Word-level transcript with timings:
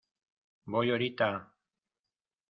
¡voy, 0.65 0.89
horita!... 0.89 1.31